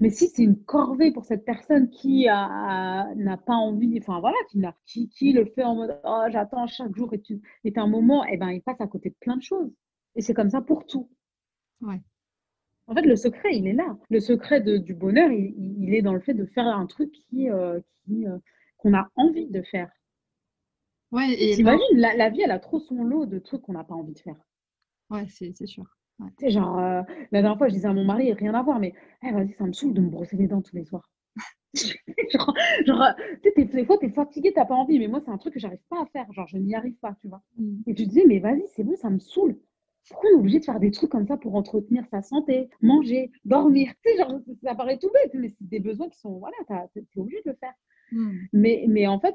[0.00, 4.60] Mais si c'est une corvée pour cette personne qui n'a pas envie, enfin voilà, qui,
[4.86, 8.24] qui, qui le fait en mode oh, j'attends chaque jour est, une- est un moment,
[8.24, 9.70] et ben il passe à côté de plein de choses.
[10.16, 11.08] Et c'est comme ça pour tout.
[11.80, 12.00] Ouais.
[12.88, 13.96] En fait, le secret, il est là.
[14.10, 17.12] Le secret de- du bonheur, il, il- est dans le fait de faire un truc
[17.12, 18.38] qui, euh, qui, euh,
[18.78, 19.90] qu'on a envie de faire.
[21.12, 23.84] Ouais, et T'imagines, la, la vie, elle a trop son lot de trucs qu'on n'a
[23.84, 24.36] pas envie de faire.
[25.10, 25.84] Ouais, c'est c'est sûr.
[26.38, 28.78] Tu sais, genre, euh, la dernière fois, je disais à mon mari, rien à voir,
[28.78, 31.10] mais eh, vas-y, ça me saoule de me brosser les dents tous les soirs.
[32.32, 32.54] genre,
[32.86, 33.04] genre,
[33.42, 35.54] tu sais, des fois, tu es fatigué, t'as pas envie, mais moi, c'est un truc
[35.54, 36.32] que j'arrive pas à faire.
[36.32, 37.42] Genre, je n'y arrive pas, tu vois.
[37.58, 37.82] Mm.
[37.86, 39.58] Et tu disais, mais vas-y, c'est bon, ça me saoule.
[40.08, 43.30] Pourquoi on est obligé de faire des trucs comme ça pour entretenir sa santé, manger,
[43.44, 43.92] dormir?
[44.04, 46.56] Tu sais, genre, ça paraît tout bête, mais c'est des besoins qui sont, voilà,
[46.92, 47.74] tu es obligé de le faire.
[48.12, 48.36] Mm.
[48.52, 49.34] Mais, mais en fait,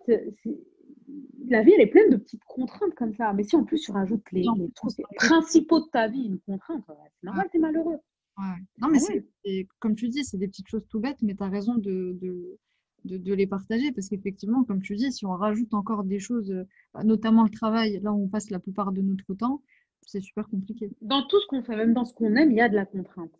[1.47, 3.33] la vie, elle est pleine de petites contraintes comme ça.
[3.33, 6.39] Mais si en plus tu rajoutes les, Non, les trucs principaux de ta vie, une
[6.39, 7.97] contrainte, c'est normal, t'es malheureux.
[8.37, 8.45] Ouais.
[8.79, 9.25] Non, mais Ah c'est, ouais.
[9.45, 12.17] c'est- comme tu dis, c'est des petites choses tout bêtes, mais tu as raison de,
[12.21, 12.57] de,
[13.05, 16.51] de, de les partager parce qu'effectivement, comme tu dis, si on rajoute encore des choses,
[16.51, 19.61] euh, bah, notamment le travail, là où on passe la plupart de notre temps,
[20.05, 20.91] c'est super compliqué.
[21.01, 22.85] Dans tout ce qu'on fait, même dans ce qu'on aime, il y a de la
[22.85, 23.33] contrainte.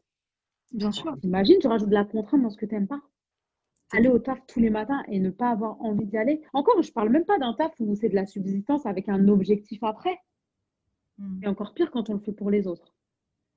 [0.72, 1.18] Bien sûr.
[1.24, 3.02] Imagine, tu rajoutes de la contrainte dans ce que tu n'aimes pas.
[3.92, 6.42] Aller au taf tous les matins et ne pas avoir envie d'y aller.
[6.54, 9.84] Encore, je parle même pas d'un taf où c'est de la subsistance avec un objectif
[9.84, 10.18] après.
[11.18, 11.44] Mm.
[11.44, 12.96] Et encore pire quand on le fait pour les autres.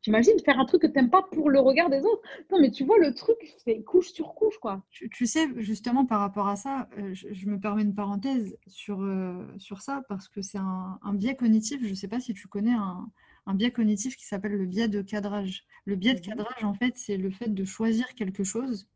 [0.05, 2.21] T'imagines faire un truc que t'aimes pas pour le regard des autres?
[2.53, 4.85] Non, mais tu vois, le truc, c'est couche sur couche, quoi.
[4.90, 8.55] Tu, tu sais, justement, par rapport à ça, euh, je, je me permets une parenthèse
[8.67, 11.81] sur, euh, sur ça parce que c'est un, un biais cognitif.
[11.83, 13.11] Je ne sais pas si tu connais un,
[13.47, 15.64] un biais cognitif qui s'appelle le biais de cadrage.
[15.87, 16.25] Le biais de Mhm.
[16.37, 18.87] cadrage, en fait, c'est le fait de choisir quelque chose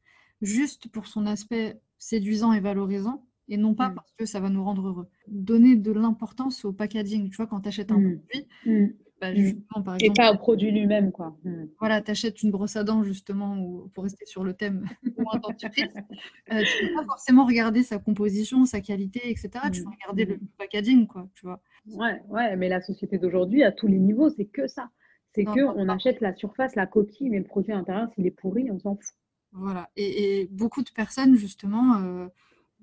[0.43, 3.95] juste pour son aspect séduisant et valorisant et non pas Mm.
[3.95, 5.09] parce que ça va nous rendre heureux.
[5.27, 7.31] Donner de l'importance au packaging.
[7.31, 8.19] Tu vois, quand tu achètes un Mm.
[8.19, 8.87] produit, Mm.
[9.21, 9.37] Bah, Mm.
[9.37, 11.37] justement, par Et pas au produit lui-même, quoi.
[11.45, 11.65] Mm.
[11.81, 14.85] voilà, tu achètes une brosse à dents, justement, ou pour rester sur le thème,
[15.19, 15.87] ou un dentifrice,
[16.53, 19.51] euh, tu ne vas pas forcément regarder sa composition, sa qualité, etc.
[19.73, 19.95] Tu vas Mm.
[20.01, 21.61] regarder le packaging, quoi, tu vois.
[21.87, 24.91] Ouais, ouais, mais la société d'aujourd'hui, à tous les niveaux, c'est que ça.
[25.35, 28.31] C'est que on achète la surface, la coquille, mais le produit à l'intérieur, s'il est
[28.33, 29.15] pourri, on s'en fout.
[29.53, 29.89] Voilà.
[29.97, 32.27] Et, et beaucoup de personnes, justement, euh,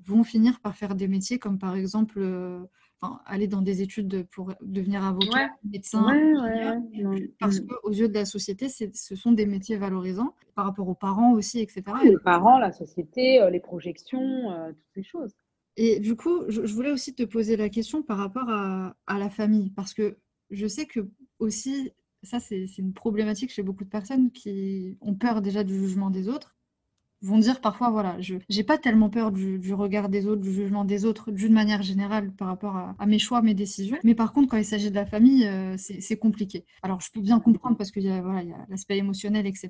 [0.05, 2.59] vont finir par faire des métiers comme, par exemple, euh,
[3.01, 7.15] enfin, aller dans des études pour devenir avocat, Ouais, médecin, ouais, non.
[7.39, 7.67] parce Mm.
[7.67, 11.59] qu'aux yeux de la société, ce sont des métiers valorisants par rapport aux parents aussi,
[11.59, 11.83] etc.
[12.03, 15.33] Et Les parents, la société, euh, les projections, euh, toutes ces choses.
[15.77, 19.19] Et du coup, je, je voulais aussi te poser la question par rapport à, à
[19.19, 20.17] la famille, parce que
[20.49, 21.91] je sais que aussi,
[22.23, 26.29] ça c'est une problématique chez beaucoup de personnes qui ont peur déjà du jugement des
[26.29, 26.54] autres,
[27.25, 30.53] vont dire parfois, voilà, je j'ai pas tellement peur du, du regard des autres, du
[30.53, 34.15] jugement des autres, d'une manière générale par rapport à, à mes choix, mes décisions, mais
[34.15, 36.65] par contre, quand il s'agit de la famille, euh, c'est compliqué.
[36.83, 39.47] Alors, je peux bien comprendre parce qu'il y a, voilà, il y a l'aspect émotionnel,
[39.47, 39.69] etc.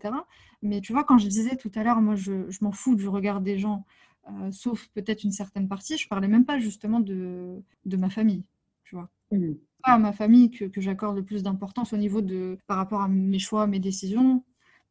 [0.62, 3.08] Mais tu vois, quand je disais tout à l'heure, moi, je, je m'en fous du
[3.08, 3.86] regard des gens
[4.28, 5.98] euh, sauf peut-être une certaine partie.
[5.98, 8.44] Je parlais même pas justement de, de ma famille,
[8.84, 9.10] tu vois.
[9.32, 9.54] Mm.
[9.84, 13.02] Pas à ma famille que, que j'accorde le plus d'importance au niveau de par rapport
[13.02, 14.44] à mes choix, mes décisions.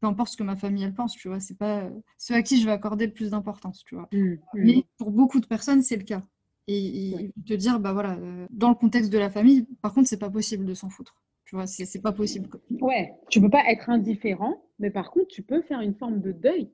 [0.05, 1.39] Peu importe ce que ma famille elle pense, tu vois.
[1.39, 1.89] C'est pas
[2.19, 4.07] ceux à qui je vais accorder le plus d'importance, tu vois.
[4.11, 4.17] Mm.
[4.17, 4.37] Mm.
[4.53, 6.23] Mais pour beaucoup de personnes, c'est le cas.
[6.67, 7.31] Et Ouais.
[7.45, 10.29] te dire, bah voilà, euh, dans le contexte de la famille, par contre, c'est pas
[10.29, 11.15] possible de s'en foutre.
[11.45, 12.49] Tu vois, c'est pas possible.
[12.81, 16.31] Ouais, tu peux pas être indifférent, mais par contre, tu peux faire une forme de
[16.31, 16.71] deuil,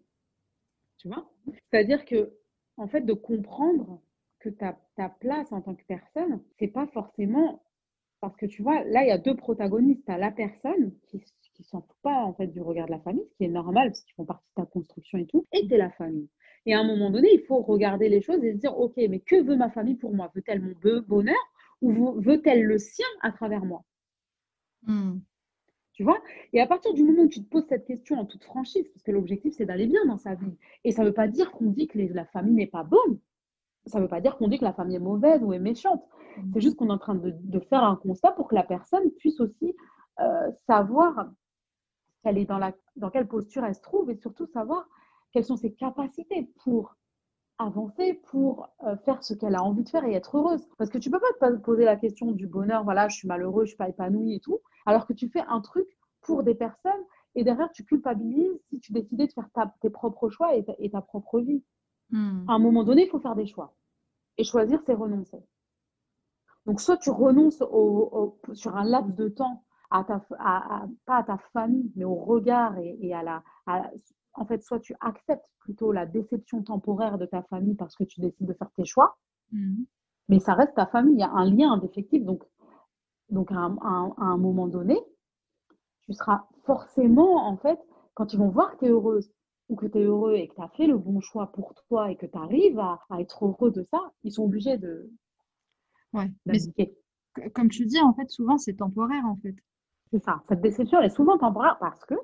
[0.98, 1.30] tu vois?
[1.72, 2.34] C'est-à-dire que,
[2.78, 4.02] en fait, de comprendre
[4.40, 7.64] que ta, ta place en tant que personne, c'est pas forcément
[8.22, 10.06] parce que tu vois, là, il y a deux protagonistes.
[10.06, 11.24] Tu as la personne qui
[11.62, 14.02] qui s'en pas en fait du regard de la famille, ce qui est normal parce
[14.02, 16.28] qu'ils font partie de ta construction et tout, et tu la famille.
[16.66, 19.20] Et à un moment donné, il faut regarder les choses et se dire, OK, mais
[19.20, 20.32] que veut ma famille pour moi?
[20.36, 21.36] Veut-elle mon bonheur
[21.82, 23.84] ou veut- veut-elle le sien à travers moi?
[24.86, 25.20] Hmm.
[25.94, 26.20] Tu vois?
[26.54, 29.04] Et à partir du moment où tu te poses cette question en toute franchise, parce
[29.04, 30.56] que l'objectif, c'est d'aller bien dans sa vie.
[30.84, 33.20] Et ça ne veut pas dire qu'on dit que les- la famille n'est pas bonne.
[33.88, 36.04] Ça ne veut pas dire qu'on dit que la famille est mauvaise ou est méchante.
[36.54, 39.10] C'est juste qu'on est en train de, de faire un constat pour que la personne
[39.12, 39.76] puisse aussi
[40.20, 41.32] euh, savoir
[42.24, 44.88] qu'elle est dans, la, dans quelle posture elle se trouve et surtout savoir
[45.32, 46.96] quelles sont ses capacités pour
[47.58, 50.68] avancer, pour euh, faire ce qu'elle a envie de faire et être heureuse.
[50.78, 53.66] Parce que tu peux pas te poser la question du bonheur, voilà, je suis malheureux,
[53.66, 55.88] je suis pas épanouie et tout, alors que tu fais un truc
[56.22, 57.04] pour des personnes
[57.36, 60.74] et derrière tu culpabilises si tu décidais de faire ta- tes propres choix et ta,
[60.80, 61.64] et ta propre vie.
[62.10, 62.44] Hmm.
[62.50, 63.74] À un moment donné, il faut faire des choix.
[64.38, 65.38] Et choisir, c'est renoncer.
[66.66, 70.88] Donc, soit tu renonces au- au- sur un laps de temps, à ta, à- à-
[71.06, 73.44] pas à ta famille, mais au regard et, et à la.
[73.68, 73.90] à-
[74.34, 78.22] en fait, soit tu acceptes plutôt la déception temporaire de ta famille parce que tu
[78.22, 79.18] décides de faire tes choix,
[79.52, 79.84] Hmm.
[80.30, 81.16] mais ça reste ta famille.
[81.16, 82.26] Il y a un lien indéfectible.
[82.26, 82.44] Donc,
[83.30, 84.98] donc à, un, à moment donné,
[86.02, 87.80] tu seras forcément, en fait,
[88.14, 89.32] quand ils vont voir que tu es heureuse
[89.70, 92.12] ou que tu es heureux et que tu as fait le bon choix pour toi
[92.12, 95.10] et que tu arrives à, à être heureux de ça, ils sont obligés de
[96.14, 96.30] Ouais.
[96.46, 96.60] Mais
[97.54, 99.56] comme tu dis, en fait, souvent c'est temporaire, en fait.
[100.12, 100.42] C'est ça.
[100.50, 102.16] Cette déception, elle est souvent temporaire parce que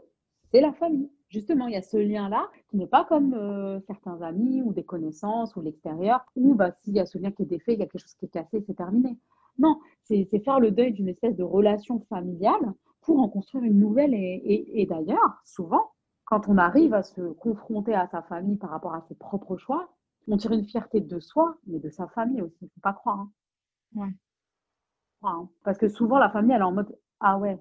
[0.52, 1.10] c'est la famille.
[1.30, 4.84] Justement, il y a ce lien-là qui n'est pas comme euh, certains amis ou des
[4.84, 7.84] connaissances ou l'extérieur, où bah, s'il y a ce lien qui est défait, il y
[7.84, 9.18] a quelque chose qui est cassé, c'est terminé.
[9.58, 14.14] Non, c'est faire le deuil d'une espèce de relation familiale pour en construire une nouvelle.
[14.14, 15.92] Et, d'ailleurs, souvent,
[16.26, 19.90] quand on arrive à se confronter à sa famille par rapport à ses propres choix,
[20.28, 22.58] on tire une fierté de soi, mais de sa famille aussi.
[22.62, 23.20] Il ne faut pas croire.
[23.20, 23.32] Hein.
[23.96, 24.14] Ouais.
[25.24, 25.50] Hein.
[25.64, 27.58] Parce que souvent, la famille, elle est en mode Ah ouais.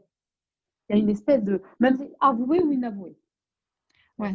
[0.89, 1.63] Il y a une espèce de.
[1.81, 3.19] Même si avoué ou inavoué.
[4.19, 4.33] Ouais.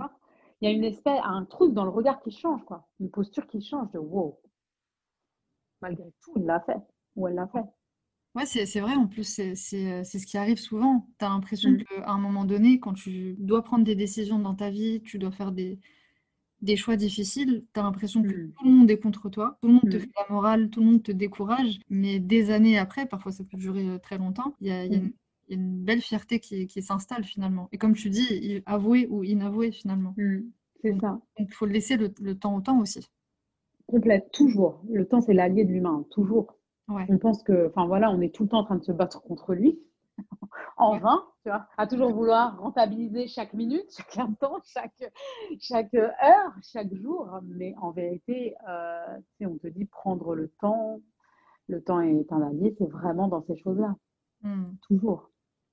[0.61, 2.87] Il y a une espèce, un truc dans le regard qui change, quoi.
[2.99, 4.39] Une posture qui change de wow.
[5.81, 6.77] Malgré tout, il l'a fait.
[7.15, 7.65] Ou elle l'a fait.
[8.35, 11.07] Ouais, c'est vrai, en plus, c'est ce qui arrive souvent.
[11.19, 11.83] Tu as l'impression mmh.
[11.83, 15.31] qu'à un moment donné, quand tu dois prendre des décisions dans ta vie, tu dois
[15.31, 15.79] faire des,
[16.61, 18.51] des choix difficiles, tu as l'impression que mmh.
[18.53, 19.99] tout le monde est contre toi, tout le monde te mmh.
[19.99, 23.57] fait la morale, tout le monde te décourage, mais des années après, parfois ça peut
[23.57, 25.11] durer très longtemps, il y a, y a une
[25.57, 27.67] belle fierté qui, qui s'installe finalement.
[27.71, 30.13] Et comme tu dis, avouer ou inavouer finalement.
[30.17, 30.41] Mm,
[30.81, 31.19] c'est ça.
[31.37, 33.07] il faut laisser le, temps au temps aussi.
[33.87, 34.81] Complète, toujours.
[34.89, 36.55] Le temps, c'est l'allié de l'humain, toujours.
[36.87, 39.21] On pense que, enfin voilà, on est tout le temps en train de se battre
[39.21, 39.79] contre lui,
[40.77, 45.11] en vain, tu vois, à toujours vouloir rentabiliser chaque minute, chaque instant, chaque,
[45.59, 47.39] chaque heure, chaque jour.
[47.43, 50.99] Mais en vérité, euh, on te dit prendre le temps,
[51.67, 53.95] le temps est un allié, c'est vraiment dans ces choses-là.
[54.41, 54.73] Mm.
[54.87, 55.29] Toujours.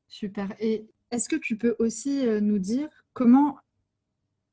[0.08, 0.54] Super.
[0.58, 3.58] Et est-ce que tu peux aussi euh, nous dire comment,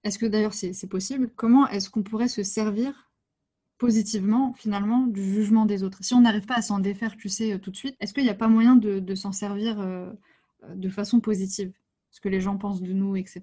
[0.03, 3.09] est-ce que d'ailleurs c'est possible, comment est-ce qu'on pourrait se servir
[3.77, 5.99] positivement finalement du jugement des autres?
[6.01, 8.23] Si on n'arrive pas à s'en défaire, tu sais, euh, tout de suite, est-ce qu'il
[8.23, 10.11] n'y a pas moyen de, s'en servir euh,
[10.75, 11.73] de façon positive?
[12.11, 13.41] Ce que les gens pensent de nous, etc.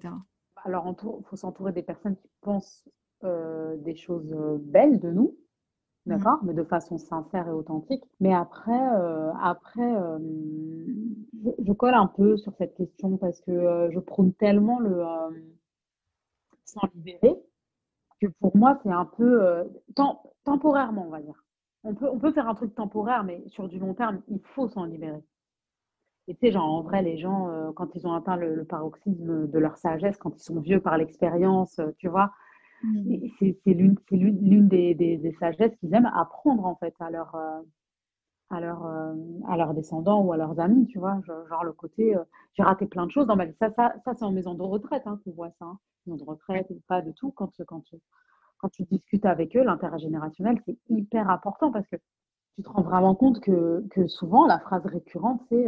[0.65, 2.83] Alors, il faut s'entourer des personnes qui pensent
[3.21, 5.37] des choses belles de nous.
[6.05, 6.39] D'accord?
[6.43, 8.03] Mais de façon sincère et authentique.
[8.19, 10.19] Mais après, euh, après euh,
[11.59, 15.01] je, colle un peu sur cette question parce que euh, je prône tellement le
[16.65, 17.35] s'en libérer
[18.19, 19.65] que pour moi, c'est un peu
[20.43, 21.43] temporairement, on va dire.
[21.83, 24.67] On peut, on peut faire un truc temporaire, mais sur du long terme, il faut
[24.69, 25.21] s'en libérer.
[26.27, 29.59] Et tu sais, genre, en vrai, les gens, quand ils ont atteint le, paroxysme de
[29.59, 32.31] leur sagesse, quand ils sont vieux par l'expérience, tu vois.
[33.39, 37.61] C'est l'une des, des, des, sagesses qu'ils aiment apprendre en fait à, leur, euh,
[38.49, 39.13] à, leur, euh,
[39.47, 41.21] à leurs descendants ou à leurs amis, tu vois.
[41.25, 43.55] Genre, le côté, euh, j'ai raté plein de choses dans ma vie.
[43.59, 45.65] Ça, ça, c'est en maison de retraite hein, qu'on voit ça.
[45.65, 45.79] Hein.
[46.05, 47.31] Maison de retraite, pas de tout.
[47.31, 47.83] Quand, quand,
[48.57, 51.95] quand tu discutes avec eux, l'intergénérationnel, c'est hyper important parce que
[52.55, 55.67] tu te rends vraiment compte que, que souvent, la phrase récurrente, c'est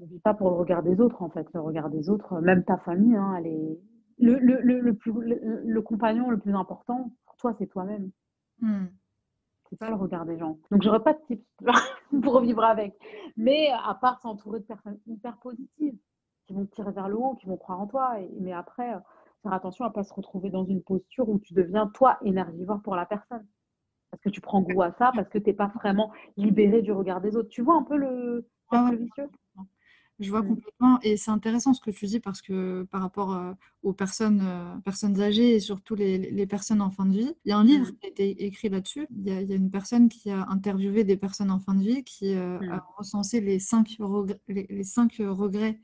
[0.00, 1.46] ne vis pas pour le regard des autres, en fait.
[1.52, 3.78] Le regard des autres, même ta famille, hein, elle est
[4.18, 8.10] le, le, le, plus, le, compagnon le plus important pour toi, c'est toi-même.
[8.60, 8.86] Hmm.
[9.68, 10.58] C'est pas le regard des gens.
[10.70, 11.46] Donc, j'aurais pas de tips
[12.22, 12.94] pour vivre avec.
[13.36, 15.96] Mais à part s'entourer de personnes hyper positives,
[16.46, 18.20] qui vont te tirer vers le haut, qui vont croire en toi.
[18.20, 18.98] Et, mais après, euh,
[19.42, 22.96] faire attention à pas se retrouver dans une posture où tu deviens, toi, énergivore pour
[22.96, 23.46] la personne.
[24.10, 26.92] Parce que tu prends goût à ça, parce que tu n'es pas vraiment libéré du
[26.92, 27.48] regard des autres.
[27.48, 29.30] Tu vois un peu le cercle vicieux?
[30.22, 30.48] Je vois mmh.
[30.48, 30.98] complètement.
[31.02, 34.76] Et c'est intéressant ce que tu dis parce que par rapport euh, aux personnes, euh,
[34.84, 37.64] personnes âgées et surtout les, les, personnes en fin de vie, il y a un
[37.64, 37.96] livre mmh.
[37.96, 39.06] qui a été écrit là-dessus.
[39.10, 42.04] Il, il, y a une personne qui a interviewé des personnes en fin de vie
[42.04, 42.82] qui euh, a mmh.
[42.96, 45.78] recensé les cinq, regrets, les, cinq regrets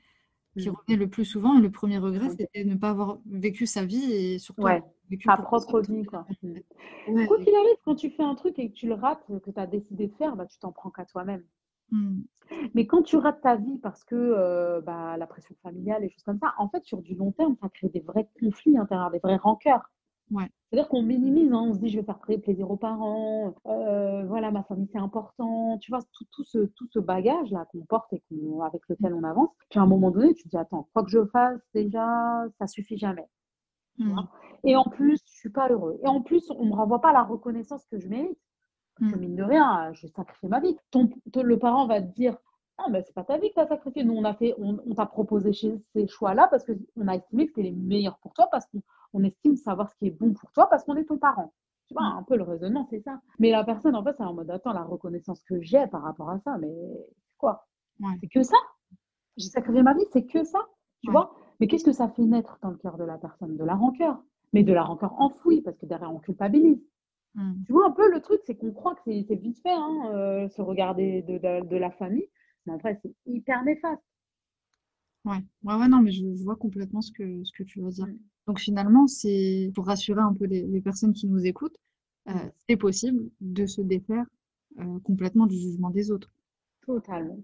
[0.56, 1.58] qui revenaient le plus souvent.
[1.58, 4.82] Et le premier regret, c'était de ne pas avoir vécu sa vie et surtout ouais.
[5.10, 6.04] vécu sa propre vie.
[6.04, 6.26] Quoi.
[7.26, 9.58] Quoi qu'il arrive, quand tu fais un truc et que tu le rates, que tu
[9.58, 11.44] as décidé de faire, bah, tu t'en prends qu'à toi-même.
[12.74, 16.22] Mais quand tu rates ta vie parce que euh, bah, la pression familiale et choses
[16.22, 19.18] comme ça, en fait, sur du long terme, ça crée des vrais conflits intérieurs, des
[19.18, 19.90] vrais rancœurs.
[20.30, 20.44] Ouais.
[20.70, 24.50] C'est-à-dire qu'on minimise, hein, on se dit je vais faire plaisir aux parents, euh, voilà,
[24.50, 28.22] ma famille c'est important, tu vois, tout, tout ce, tout ce bagage-là qu'on porte et
[28.62, 29.48] avec lequel on avance.
[29.70, 32.66] Puis à un moment donné, tu te dis attends, quoi que je fasse, déjà, ça
[32.66, 33.26] suffit jamais.
[33.96, 34.20] Mmh.
[34.64, 35.98] Et en plus, je suis pas heureux.
[36.02, 38.38] Et en plus, on me renvoie pas la reconnaissance que je mérite.
[38.98, 39.20] Parce que mmh.
[39.20, 40.76] mine de rien, j'ai sacrifié ma vie.
[40.90, 42.36] Ton, le parent va te dire
[42.78, 44.04] Non, mais c'est pas ta vie que tu as sacrifié.
[44.04, 47.62] Nous, on a fait, on, t'a proposé ces choix-là parce qu'on a estimé que c'était
[47.62, 50.84] les meilleurs pour toi, parce qu'on estime savoir ce qui est bon pour toi, parce
[50.84, 51.52] qu'on est ton parent.
[51.86, 53.20] Tu vois, un peu le raisonnement, c'est ça.
[53.38, 56.30] Mais la personne, en fait, c'est en mode Attends, la reconnaissance que j'ai par rapport
[56.30, 56.74] à ça, mais
[57.38, 57.66] quoi?
[58.20, 58.56] C'est que ça
[59.36, 60.58] J'ai sacrifié ma vie, c'est que ça
[61.02, 61.34] Tu vois?
[61.60, 63.56] Mais qu'est-ce que ça fait naître dans le cœur de la personne?
[63.56, 64.22] De la rancœur.
[64.52, 66.82] Mais de la rancœur enfouie, parce que derrière, on culpabilise.
[67.34, 67.64] Mmh.
[67.66, 70.48] Tu vois, un peu le truc, c'est qu'on croit que c'est vite fait, hein, euh,
[70.48, 72.28] se regarder de, de, la famille,
[72.66, 74.02] mais en fait, c'est hyper néfaste.
[75.24, 75.42] Ouais.
[75.64, 78.06] ouais, ouais, non, mais je, vois complètement ce que, ce que tu veux dire.
[78.06, 78.18] Mmh.
[78.46, 81.78] Donc finalement, c'est pour rassurer un peu les, personnes qui nous écoutent,
[82.28, 82.50] euh, mmh.
[82.68, 84.24] c'est possible de se défaire
[84.80, 86.30] euh, complètement du jugement des autres.
[86.86, 87.38] Totalement.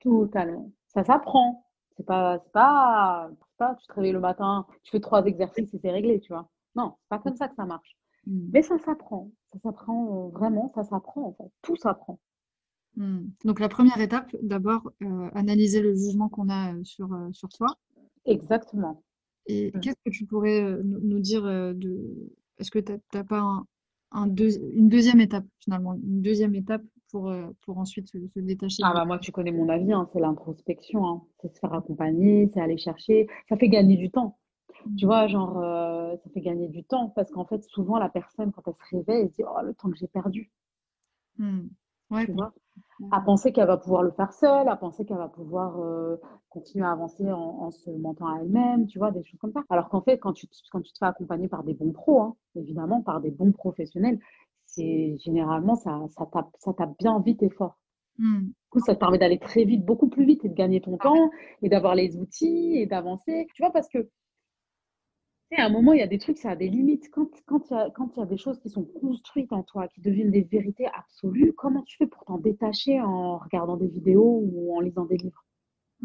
[0.00, 0.70] Totalement.
[0.88, 1.66] Ça s'apprend.
[1.96, 5.90] C'est pas, pas, pas, tu te réveilles le matin, tu fais trois exercices et c'est
[5.90, 6.48] réglé, tu vois.
[6.74, 7.96] Non, c'est pas comme ça que ça marche.
[8.26, 8.48] Mmh.
[8.52, 9.30] Mais ça s'apprend.
[9.52, 11.50] Ça s'apprend vraiment, ça s'apprend en fait.
[11.62, 12.18] Tout s'apprend.
[12.96, 13.26] Hmm.
[13.44, 17.48] Donc la première étape, d'abord, euh, analyser le jugement qu'on a euh, sur, euh, sur
[17.48, 17.68] toi.
[18.26, 19.02] Exactement.
[19.46, 19.80] Et Mm.
[19.80, 22.30] qu'est-ce que tu pourrais euh, nous, dire euh, de...
[22.58, 23.66] Est-ce que tu n'as pas un,
[24.12, 28.40] un deux- une deuxième étape, finalement, une deuxième étape pour, euh, pour ensuite se, se
[28.40, 31.22] détacher Ah bah moi, tu connais mon avis, hein, c'est l'introspection, hein.
[31.40, 33.26] C'est se faire accompagner, c'est aller chercher.
[33.48, 34.38] Ça fait gagner du temps.
[34.96, 38.52] Tu vois, genre, euh, ça fait gagner du temps parce qu'en fait, souvent, la personne,
[38.52, 40.50] quand elle se réveille, elle se dit, oh, le temps que j'ai perdu,
[41.38, 41.68] Hmm.
[42.10, 42.52] Ouais, tu vois?
[43.10, 46.16] À penser qu'elle va pouvoir le faire seule, à penser qu'elle va pouvoir euh,
[46.50, 49.62] continuer à avancer en, en se mentant à elle-même, tu vois, des choses comme ça.
[49.70, 52.20] Alors qu'en fait, quand tu, te- quand tu te fais accompagner par des bons pros,
[52.22, 54.18] hein, évidemment, par des bons professionnels,
[54.66, 57.78] c'est généralement, ça, ça tape, ça tape bien vite et fort.
[58.18, 58.52] Hmm.
[58.72, 60.96] Du coup, ça te permet d'aller très vite, beaucoup plus vite et de gagner ton
[60.98, 61.30] temps
[61.62, 63.46] et d'avoir les outils et d'avancer.
[63.54, 64.08] Tu vois, parce que
[65.58, 67.10] à un moment, il y a des trucs, ça a des limites.
[67.10, 69.88] Quand, quand il y a, quand y a des choses qui sont construites en toi,
[69.88, 74.42] qui deviennent des vérités absolues, comment tu fais pour t'en détacher en regardant des vidéos
[74.44, 75.44] ou en lisant des livres?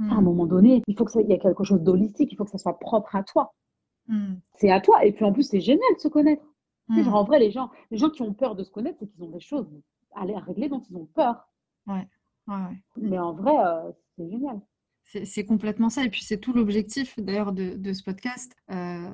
[0.10, 0.26] À un Hmm.
[0.26, 2.52] moment donné, il faut que ça, il y ait quelque chose d'holistique, il faut que
[2.52, 3.54] ça soit propre à toi.
[4.08, 4.36] Hmm.
[4.56, 5.06] C'est à toi.
[5.06, 6.44] Et puis en plus, c'est génial de se connaître.
[6.94, 7.06] Tu sais, Hmm.
[7.06, 9.24] genre, en vrai, les gens, les gens qui ont peur de se connaître, c'est qu'ils
[9.24, 9.68] ont des choses
[10.16, 11.48] à les- à régler dont ils ont peur.
[11.88, 12.08] Ouais,
[12.48, 12.78] ouais, ouais.
[12.98, 14.62] Mais en vrai, euh, c'est génial.
[15.24, 16.04] C'est complètement ça.
[16.04, 18.54] Et puis c'est tout l'objectif d'ailleurs de, de ce podcast.
[18.72, 19.10] Euh,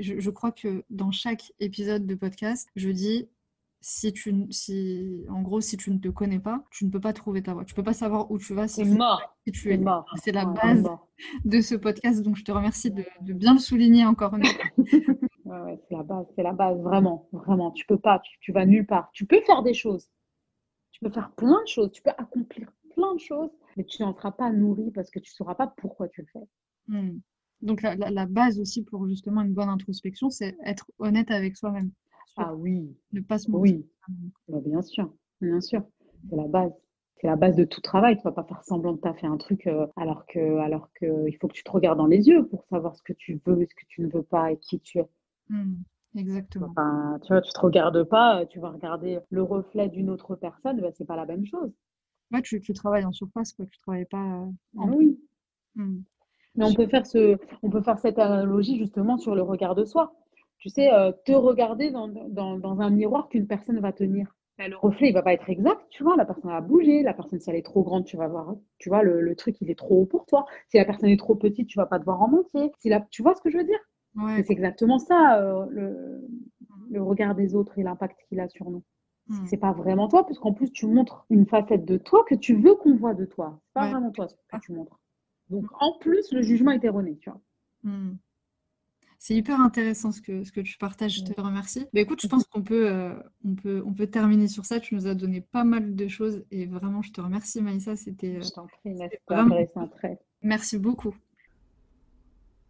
[0.00, 3.28] je, je crois que dans chaque épisode de podcast, je dis,
[3.82, 7.12] si tu, si, en gros, si tu ne te connais pas, tu ne peux pas
[7.12, 7.66] trouver ta voie.
[7.66, 9.20] Tu peux pas savoir où tu vas si C'est ne mort.
[9.44, 9.76] qui tu es.
[9.76, 10.06] mort.
[10.24, 10.86] C'est la Ouais, base
[11.44, 12.22] de ce podcast.
[12.22, 14.64] Donc je te remercie de, de bien le souligner encore une fois.
[15.44, 17.70] Ouais, ouais, c'est la base, c'est la base, vraiment, vraiment.
[17.72, 19.10] Tu peux pas, tu, tu vas nulle part.
[19.12, 20.08] Tu peux faire des choses,
[20.90, 24.14] tu peux faire plein de choses, tu peux accomplir plein de choses, mais tu n'en
[24.14, 26.46] seras pas nourri parce que tu sauras pas pourquoi tu le fais.
[26.88, 27.18] Hmm.
[27.62, 31.56] Donc la, la- la base aussi pour justement une bonne introspection, c'est être honnête avec
[31.56, 31.90] soi-même.
[32.36, 33.76] Ah oui, Ne pas se mentir.
[33.76, 33.86] oui,
[34.48, 35.82] bah, bien sûr, bien sûr.
[36.28, 36.72] C'est la base.
[37.20, 38.16] C'est la base de tout travail.
[38.16, 41.28] Tu vas pas faire semblant de t'as fait un truc euh, alors que, alors que
[41.28, 43.64] il faut que tu te regardes dans les yeux pour savoir ce que tu veux,
[43.64, 45.08] ce que tu ne veux pas et qui tu es.
[45.48, 45.76] Hmm.
[46.16, 46.68] Exactement.
[46.70, 50.80] Enfin, tu vois, tu te regardes pas, tu vas regarder le reflet d'une autre personne,
[50.80, 51.70] bah, c'est pas la même chose.
[52.32, 53.66] Ouais, tu, tu travailles en surface, quoi.
[53.66, 54.92] Tu travailles pas euh, Ah en...
[54.92, 55.18] oui.
[55.76, 56.00] Hmm.
[56.56, 59.84] Mais on peut faire ce, on peut faire cette analogie justement sur le regard de
[59.84, 60.14] soi.
[60.58, 64.34] Tu sais, euh, te regarder dans, dans, dans un miroir qu'une personne va tenir.
[64.56, 66.16] Ben, le reflet, il va pas être exact, tu vois.
[66.16, 67.02] La personne va bouger.
[67.02, 69.56] La personne, si elle est trop grande, tu vas voir, tu vois, le, le truc,
[69.60, 70.46] il est trop haut pour toi.
[70.68, 72.72] Si la personne est trop petite, tu vas pas te voir en entier.
[72.78, 73.80] Si la, tu vois ce que je veux dire?
[74.16, 74.44] Ouais.
[74.44, 76.28] C'est exactement ça, euh, le,
[76.90, 78.82] le regard des autres et l'impact qu'il a sur nous.
[79.28, 79.46] Hmm.
[79.46, 82.54] C'est pas vraiment toi, parce qu'en plus, tu montres une facette de toi que tu
[82.56, 83.58] veux qu'on voit de toi.
[83.66, 83.90] C'est pas Ouais.
[83.90, 85.00] vraiment toi ce que tu montres.
[85.50, 87.40] Donc, en plus, le jugement est erroné, tu vois.
[87.82, 88.16] Hmm.
[89.18, 91.86] C'est hyper intéressant ce que, ce que tu partages, je te remercie.
[91.94, 93.14] Bah, écoute, je pense qu'on peut, euh,
[93.46, 94.80] on peut, on peut terminer sur ça.
[94.80, 97.96] Tu nous as donné pas mal de choses et vraiment, je te remercie, Maïssa.
[97.96, 100.18] C'était, euh, Je t'en prie, intéressant, très.
[100.42, 101.14] Merci beaucoup.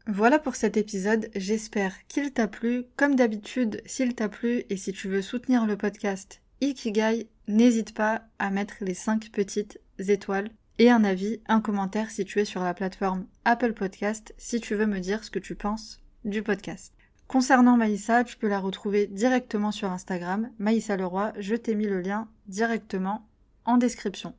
[0.06, 2.84] Voilà pour cet épisode, j'espère qu'il t'a plu.
[2.96, 8.22] Comme d'habitude, s'il t'a plu et si tu veux soutenir le podcast Ikigai, n'hésite pas
[8.38, 10.48] à mettre les 5 petites étoiles
[10.78, 14.74] et un avis, un commentaire si tu es sur la plateforme Apple Podcast, si tu
[14.74, 16.94] veux me dire ce que tu penses du podcast.
[17.28, 22.00] Concernant Maïssa, tu peux la retrouver directement sur Instagram, Maïssa Leroy, je t'ai mis le
[22.00, 23.28] lien directement
[23.66, 24.34] en description.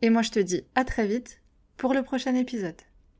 [0.00, 1.42] Et moi je te dis à très vite
[1.76, 2.80] pour le prochain épisode.